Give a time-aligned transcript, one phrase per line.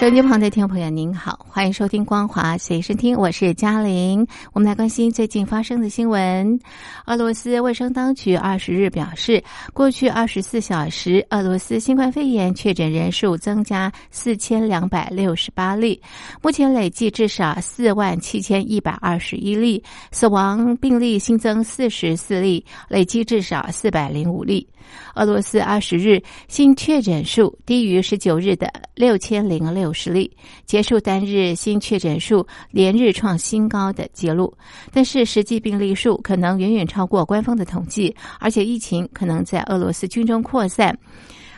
[0.00, 4.26] 收音机旁的听众朋友，您好，欢迎收听光华随身听，我是嘉玲。
[4.54, 6.58] 我们来关心最近发生的新闻。
[7.04, 9.44] 俄罗斯卫生当局二十日表示，
[9.74, 16.00] 过去二十四小时，俄罗斯新冠肺炎确诊人数增加四千两百六十八例，
[16.40, 24.66] 目前累计至少四万七千一百二十一例，死亡病例新增四十四例，累计至少四百零五例。
[25.14, 30.30] 俄罗斯二十日新确诊数低于十九日的六千零六十例，
[30.64, 34.52] 结束单日新确诊数连日创新高的记录。
[34.92, 40.96] 但是实际病例数可能远远超过官方的统计，而且疫情可能在俄罗斯军中扩散。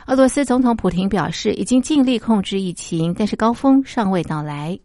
[0.07, 4.77] 俄罗斯总统普京表示，已经尽力控制疫情，但是高峰尚未到来。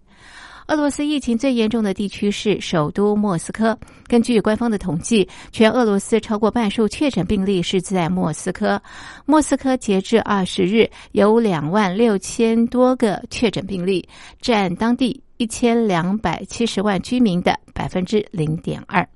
[0.69, 3.77] 俄罗斯疫情最严重的地区是首都莫斯科。
[4.07, 8.81] 根据官方的统计，全俄罗斯超过半数确诊病例是在莫斯科。
[9.25, 14.07] 莫斯科截至二十日有两万六千多个确诊病例，
[14.43, 19.09] 占当地一千两百七十万居民的百分之零点二。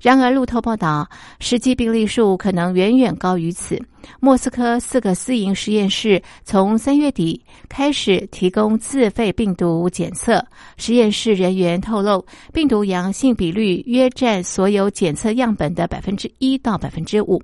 [0.00, 1.08] 然而，路透报道，
[1.40, 3.80] 实际病例数可能远远高于此。
[4.20, 10.42] 莫斯科四个私营实验室从三月底开始提供自费病毒检测，
[10.76, 17.42] 实验室人员透露，病毒阳性比率约占所有检测样本的百分之一到百分之五。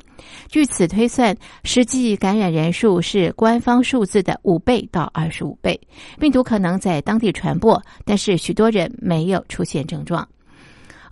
[0.49, 5.79] 据此推算，实际感染人数是官方数字的五倍到二十五倍。
[6.19, 10.27] 病毒可能在当地传播，但是许多人没有出现症状。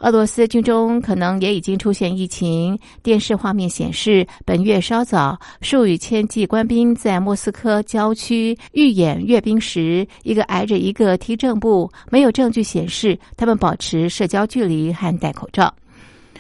[0.03, 2.77] 俄罗斯军中可能也已经出现疫情。
[3.05, 15.72] 电视画面显示，本月稍早，数以千计官兵在莫斯科郊区预演阅兵时，一个挨着一个踢正步，没有证据显示他们保持社交距离和戴口罩。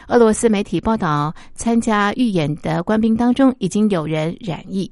[0.08, 4.90] 俄罗斯媒体报道，参加预演的官兵当中已经有人染疫。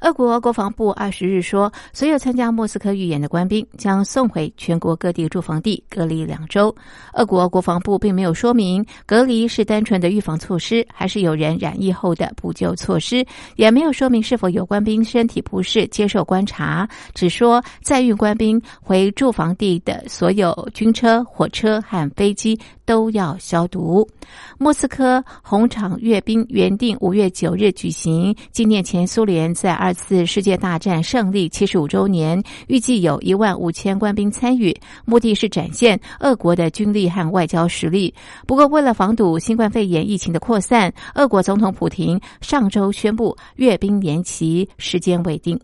[0.00, 6.74] 俄国国防部二十日说，所有参加莫斯科预演的官兵将送回全国各地住房地隔离两周。
[7.12, 13.24] 俄国国防部并没有说明隔离是单纯的预防措施，还是有人染疫后的补救措施，
[13.56, 16.88] 也没有说明是否有官兵身体不适接受观察。
[17.14, 24.08] 只说载运官兵回住房地的所有军车、火车和飞机都要消毒。
[24.56, 29.89] 莫斯科红场阅兵原定五月九日举行，纪念前苏联在二。
[29.92, 34.74] 次世界大战胜利七十五周年，预计有一万五千官兵参与，
[35.04, 38.14] 目的是展现俄国的军力和外交实力。
[38.46, 45.58] 不过，为了防堵新冠肺炎疫情的扩散，俄国总统普京上周宣布阅兵延期，时间未定。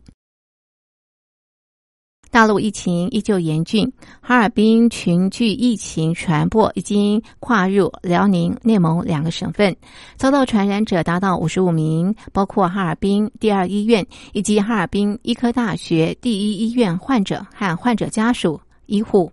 [2.31, 9.75] 大陆疫情依旧严峻，哈尔滨群聚疫情传播已经跨入辽宁、内蒙两个省份，
[10.17, 19.33] 遭到传染者达到五十五名，包括哈尔滨第二医院以及哈尔滨医科大学第一医院患者和患者家属、医护。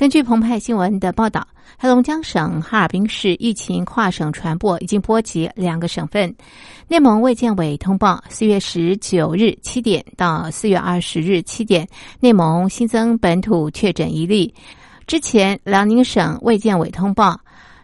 [0.00, 1.46] 根据澎湃新闻的报道，
[1.78, 6.34] 黑龙江省哈尔滨市疫情跨省传播已经波及两个省份。
[6.88, 11.86] 内蒙卫健委通报，四月十九日七点到四月二十日七点，
[12.18, 14.54] 内蒙新增本土确诊一例。
[15.06, 17.38] 之前，辽宁省卫健委通报，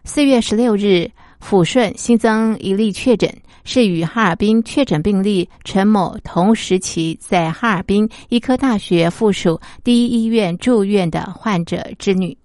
[0.05, 1.11] 四月十六日
[1.47, 3.31] 抚顺新增一例确诊。
[3.67, 12.39] 是与哈尔滨确诊病例陈某同时期在哈尔滨医科大学附属第一医院住院的患者之女，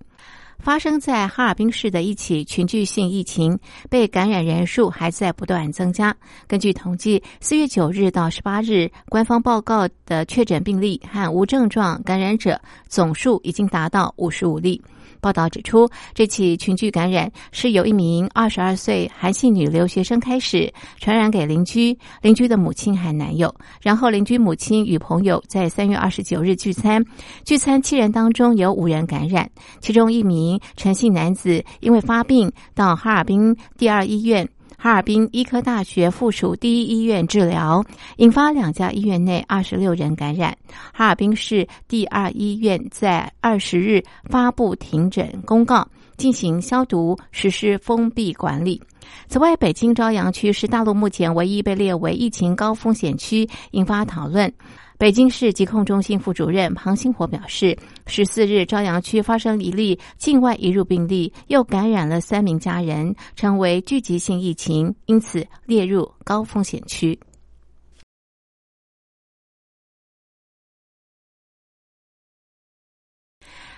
[0.57, 6.13] 发生在哈尔滨市的一起群聚性疫情，被感染人数还在不断增加。
[6.47, 14.81] 根据统计，四月九日到十八日，官方报告的确诊病例和无症状感染者总数已经达到五十五例。
[15.19, 23.53] 报道指出，这起群聚感染是由一名二十二岁韩姓女留学生开始传染给邻居，邻居的母亲和男友。
[23.81, 27.03] 然后，邻居母亲与朋友在三月二十九日聚餐，
[27.45, 29.49] 聚餐七人当中有五人感染，
[29.79, 34.47] 其中一名陈姓男子因为发病到哈尔滨第二医院。
[34.77, 37.83] 哈尔滨医科大学附属第一医院治疗，
[38.17, 40.57] 引发两家医院内二十六人感染。
[40.93, 45.87] 哈尔滨市第二医院在二十日发布停诊公告，
[46.17, 48.81] 进行消毒，实施封闭管理。
[49.27, 54.51] 此外，北京朝阳区是大陆目前唯一被列为疫情高风险区，引发讨论。
[54.97, 57.75] 北京市疾控中心副主任庞星火表示，
[58.05, 67.19] 十四日朝阳区发生一例境外移入病例，又感染了三名家人，成为聚集性疫情，因此列入高风险区。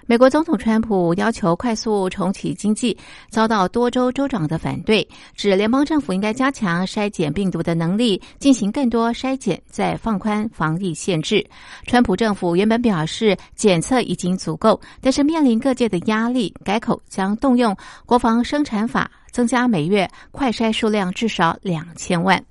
[0.06, 2.96] 美国总统川普要求快速重启经济，
[3.30, 11.46] 遭到多州州长的反对，指联邦政府应该加强筛检病毒的能力，进行更多筛检，再放宽防疫限制。
[11.88, 17.74] 川普政府原本表示检测已经足够，但是面临各界的压力，改口将动用
[18.06, 22.44] 国防生产法，增加每月快筛数量至少两千万。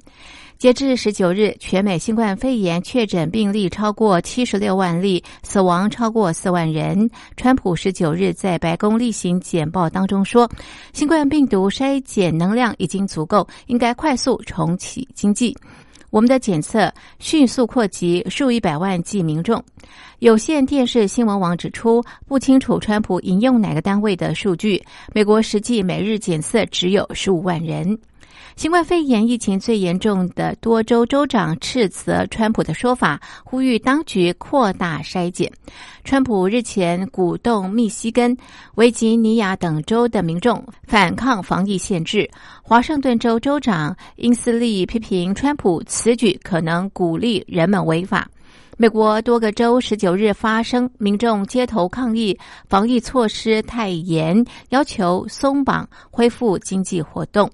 [0.63, 7.11] 截至十九日，全美新冠肺炎确诊病例超过七十六万例，死亡超过四万人。
[7.37, 10.49] 川普十九日在白宫例行简报当中说，
[10.93, 15.53] 新冠病毒筛检能量已经足够，应该快速重启经济。
[16.11, 19.61] 我们的检测迅速扩及数以百万计民众。
[20.21, 24.81] 有线电视新闻网指出，不清楚川普引用哪个单位的数据，
[25.13, 27.99] 美国实际每日检测只有十五万人。
[28.55, 35.51] 新冠肺炎疫情最严重的多州州长斥责川普的说法，呼吁当局扩大筛检。
[36.05, 38.37] 川普日前鼓动密西根、
[38.75, 42.31] 维吉尼亚等州的民众反抗防疫限制。
[42.63, 48.29] 华盛顿州州长因斯利批评川普此举可能鼓励人们违法。
[48.77, 52.39] 美国多个州十九日发生民众街头抗议
[52.69, 57.51] 防疫措施太严，要求松绑恢复经济活动。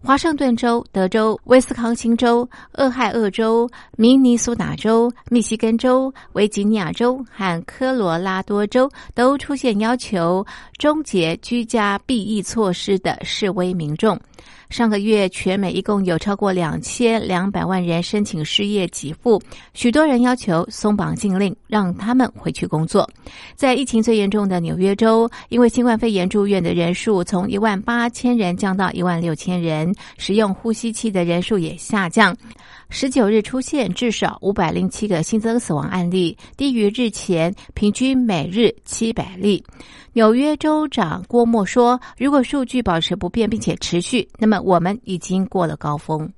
[0.00, 10.46] 华盛顿州、德州、威斯康星州、俄亥俄州、明尼苏达州、密西根州、维吉尼亚州和科罗拉多州都出现要求
[10.78, 14.18] 终结居家避疫措施的示威民众。
[14.70, 19.40] 上个月，全美一共有超过两千两百万人申请失业给付，
[19.72, 23.08] 许多人要求松绑禁令，让他们回去工作。
[23.56, 32.36] 在疫情最严重的纽约州，因为新冠肺炎住院的人数从一万八千人降到一万六千人，使用呼吸器的人数也下降。
[32.90, 39.62] 十九日出现至少五百零七个新增死亡案例，低于日前平均每日七百例。
[40.18, 46.28] 纽约州长郭沫说：“如果数据保持不变并且持续，那么我们已经过了高峰。”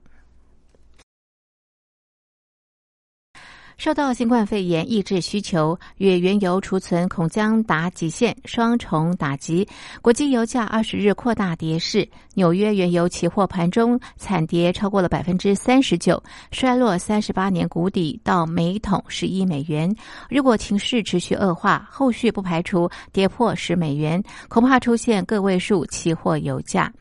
[3.80, 9.66] 受到新冠肺炎抑制需求与原油储存恐将达极限双重打击，
[10.02, 12.06] 国际油价二十日扩大跌势。
[12.34, 16.22] 纽约原油期货盘中惨跌超过了百分之三十九，
[16.52, 19.90] 衰落三十八年谷底到每桶十一美元。
[20.28, 26.92] 如果情势持续恶化，后续不排除跌破十美元，恐怕出现个位数期货油价。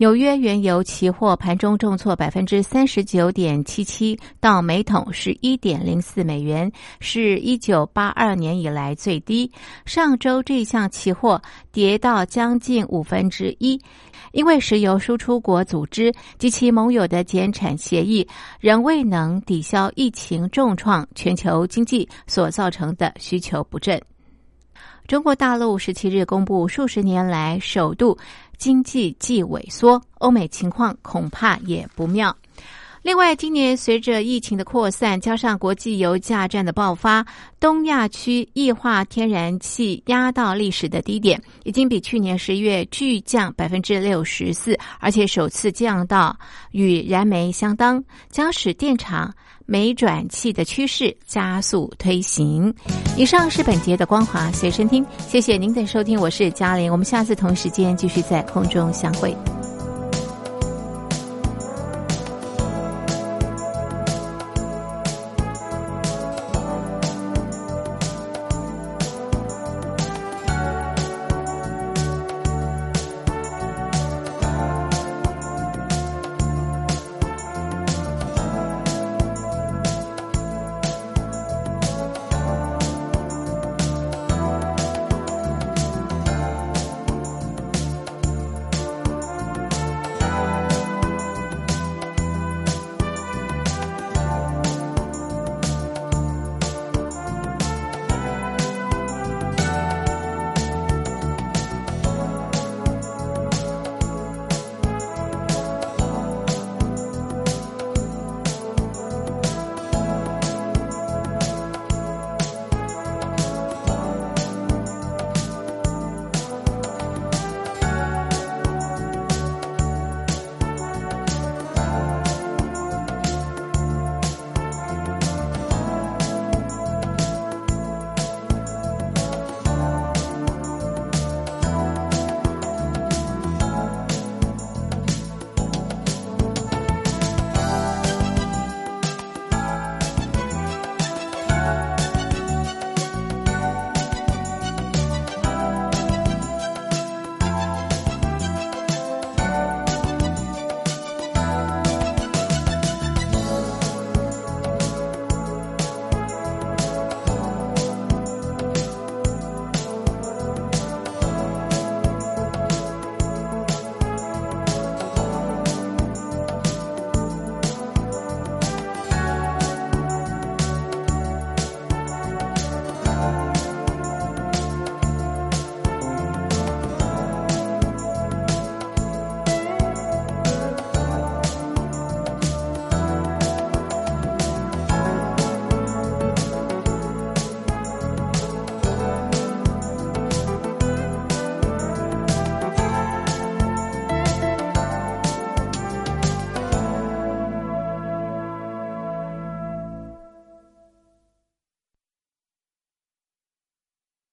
[0.00, 9.50] 纽约原油期货盘中重挫百分之三十九点七七，到每桶十一点零四美元，是一九八二年以来最低。
[9.86, 11.42] 上周这项期货
[11.72, 13.80] 跌到将近五分之一，
[14.30, 18.24] 因为石油输出国组织及其盟友的减产协议
[18.60, 24.00] 仍未能抵消疫情重创全球经济所造成的需求不振。
[25.08, 28.16] 中国大陆十七日公布数十年来首度。
[28.58, 32.36] 经济既萎缩，欧美情况恐怕也不妙。
[33.00, 37.24] 另外，今年随着疫情的扩散，加上国际油价战的爆发，
[37.60, 46.36] 东亚区液化天然气压到历史的低点，已经比去年十一月巨降百分之六十四，而且首次降到
[46.72, 49.32] 与燃煤相当，将使电厂。
[49.70, 52.74] 美转气的趋势加速推行。
[53.18, 59.36] 以上是本节的光华随身听，谢谢您的收听，我是嘉玲，我们下次同时间继续在空中相会。